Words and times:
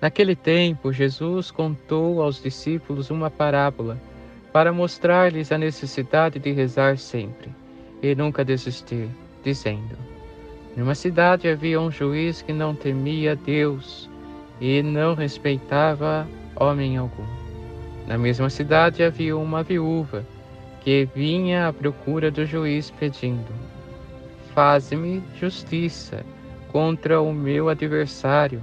Naquele 0.00 0.36
tempo, 0.36 0.92
Jesus 0.92 1.50
contou 1.50 2.22
aos 2.22 2.42
discípulos 2.42 3.10
uma 3.10 3.30
parábola 3.30 3.98
para 4.52 4.72
mostrar-lhes 4.72 5.50
a 5.50 5.58
necessidade 5.58 6.38
de 6.38 6.52
rezar 6.52 6.98
sempre 6.98 7.50
e 8.02 8.14
nunca 8.14 8.44
desistir, 8.44 9.08
dizendo: 9.42 9.96
Numa 10.76 10.94
cidade 10.94 11.48
havia 11.48 11.80
um 11.80 11.90
juiz 11.90 12.42
que 12.42 12.52
não 12.52 12.74
temia 12.74 13.34
Deus 13.34 14.10
e 14.60 14.82
não 14.82 15.14
respeitava 15.14 16.28
homem 16.54 16.98
algum. 16.98 17.24
Na 18.06 18.18
mesma 18.18 18.50
cidade 18.50 19.02
havia 19.02 19.36
uma 19.36 19.62
viúva 19.62 20.24
que 20.82 21.08
vinha 21.14 21.68
à 21.68 21.72
procura 21.72 22.30
do 22.30 22.44
juiz 22.44 22.90
pedindo: 22.90 23.52
Faze-me 24.54 25.22
justiça 25.40 26.22
contra 26.70 27.20
o 27.20 27.32
meu 27.32 27.70
adversário 27.70 28.62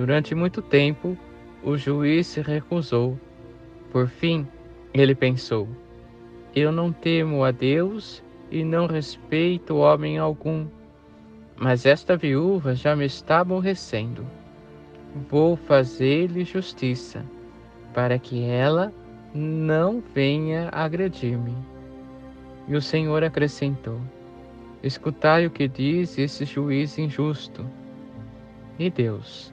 Durante 0.00 0.34
muito 0.34 0.62
tempo, 0.62 1.14
o 1.62 1.76
juiz 1.76 2.26
se 2.26 2.40
recusou. 2.40 3.20
Por 3.92 4.08
fim, 4.08 4.48
ele 4.94 5.14
pensou: 5.14 5.68
Eu 6.56 6.72
não 6.72 6.90
temo 6.90 7.44
a 7.44 7.50
Deus 7.50 8.24
e 8.50 8.64
não 8.64 8.86
respeito 8.86 9.76
homem 9.76 10.16
algum. 10.16 10.66
Mas 11.54 11.84
esta 11.84 12.16
viúva 12.16 12.74
já 12.74 12.96
me 12.96 13.04
está 13.04 13.40
aborrecendo. 13.40 14.26
Vou 15.28 15.54
fazer-lhe 15.54 16.44
justiça, 16.44 17.22
para 17.92 18.18
que 18.18 18.42
ela 18.42 18.90
não 19.34 20.02
venha 20.14 20.70
agredir-me. 20.72 21.54
E 22.66 22.74
o 22.74 22.80
Senhor 22.80 23.22
acrescentou: 23.22 24.00
Escutai 24.82 25.44
o 25.44 25.50
que 25.50 25.68
diz 25.68 26.16
esse 26.16 26.46
juiz 26.46 26.96
injusto. 26.96 27.66
E 28.78 28.88
Deus 28.88 29.52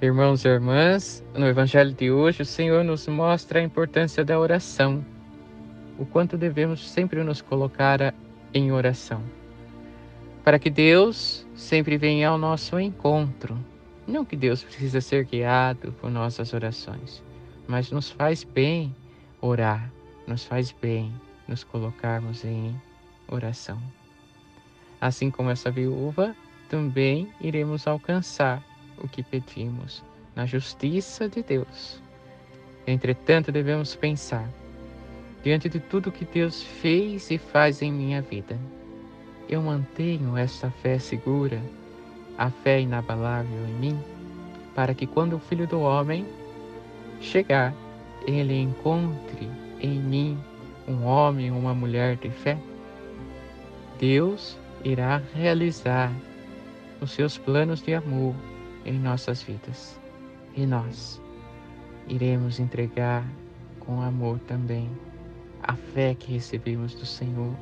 Irmãos 0.00 0.44
e 0.44 0.48
irmãs, 0.48 1.24
no 1.34 1.44
Evangelho 1.44 1.92
de 1.92 2.08
hoje, 2.08 2.42
o 2.42 2.46
Senhor 2.46 2.84
nos 2.84 3.08
mostra 3.08 3.58
a 3.58 3.62
importância 3.64 4.24
da 4.24 4.38
oração, 4.38 5.04
o 5.98 6.06
quanto 6.06 6.38
devemos 6.38 6.88
sempre 6.88 7.20
nos 7.24 7.42
colocar 7.42 8.14
em 8.54 8.70
oração, 8.70 9.20
para 10.44 10.56
que 10.56 10.70
Deus 10.70 11.44
sempre 11.56 11.98
venha 11.98 12.28
ao 12.28 12.38
nosso 12.38 12.78
encontro. 12.78 13.58
Não 14.06 14.24
que 14.24 14.36
Deus 14.36 14.62
precisa 14.62 15.00
ser 15.00 15.24
guiado 15.24 15.90
por 15.94 16.08
nossas 16.12 16.52
orações, 16.52 17.20
mas 17.66 17.90
nos 17.90 18.08
faz 18.08 18.44
bem 18.44 18.94
orar, 19.40 19.90
nos 20.28 20.44
faz 20.44 20.70
bem 20.70 21.12
nos 21.48 21.64
colocarmos 21.64 22.44
em 22.44 22.72
oração. 23.26 23.82
Assim 25.00 25.28
como 25.28 25.50
essa 25.50 25.72
viúva, 25.72 26.36
também 26.68 27.28
iremos 27.40 27.88
alcançar 27.88 28.62
o 29.02 29.08
que 29.08 29.22
pedimos 29.22 30.02
na 30.34 30.46
justiça 30.46 31.28
de 31.28 31.42
Deus. 31.42 32.00
Entretanto, 32.86 33.52
devemos 33.52 33.94
pensar, 33.94 34.48
diante 35.42 35.68
de 35.68 35.80
tudo 35.80 36.12
que 36.12 36.24
Deus 36.24 36.62
fez 36.62 37.30
e 37.30 37.38
faz 37.38 37.82
em 37.82 37.92
minha 37.92 38.22
vida, 38.22 38.58
eu 39.48 39.62
mantenho 39.62 40.36
esta 40.36 40.70
fé 40.70 40.98
segura, 40.98 41.60
a 42.36 42.50
fé 42.50 42.80
inabalável 42.80 43.66
em 43.66 43.74
mim, 43.74 43.98
para 44.74 44.94
que 44.94 45.06
quando 45.06 45.36
o 45.36 45.40
Filho 45.40 45.66
do 45.66 45.80
Homem 45.80 46.26
chegar, 47.20 47.74
ele 48.26 48.54
encontre 48.54 49.50
em 49.80 49.98
mim 49.98 50.38
um 50.86 51.04
homem 51.04 51.50
ou 51.50 51.58
uma 51.58 51.74
mulher 51.74 52.16
de 52.16 52.30
fé. 52.30 52.56
Deus 53.98 54.56
irá 54.84 55.20
realizar 55.34 56.12
os 57.00 57.10
seus 57.10 57.36
planos 57.36 57.82
de 57.82 57.94
amor 57.94 58.34
em 58.88 58.98
nossas 58.98 59.42
vidas. 59.42 60.00
E 60.56 60.64
nós 60.64 61.20
iremos 62.08 62.58
entregar 62.58 63.22
com 63.80 64.00
amor 64.00 64.38
também 64.40 64.90
a 65.62 65.74
fé 65.74 66.14
que 66.14 66.32
recebemos 66.32 66.94
do 66.94 67.04
Senhor 67.04 67.54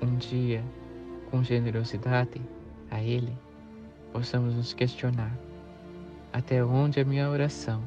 um 0.00 0.16
dia 0.16 0.62
com 1.30 1.42
generosidade 1.42 2.40
a 2.90 3.02
Ele, 3.02 3.36
possamos 4.12 4.54
nos 4.54 4.72
questionar 4.72 5.36
até 6.32 6.64
onde 6.64 7.00
a 7.00 7.04
minha 7.04 7.28
oração 7.28 7.82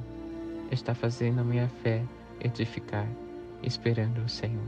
está 0.70 0.94
fazendo 0.94 1.40
a 1.40 1.44
minha 1.44 1.70
fé 1.82 2.04
edificar, 2.42 3.08
esperando 3.62 4.26
o 4.26 4.30
Senhor. 4.30 4.68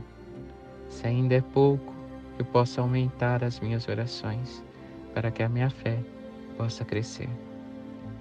Se 0.88 1.06
ainda 1.06 1.34
é 1.34 1.40
pouco, 1.42 1.92
eu 2.38 2.44
posso 2.46 2.80
aumentar 2.80 3.44
as 3.44 3.60
minhas 3.60 3.86
orações 3.88 4.64
para 5.12 5.30
que 5.30 5.42
a 5.42 5.48
minha 5.48 5.68
fé 5.68 5.98
possa 6.56 6.84
crescer 6.84 7.28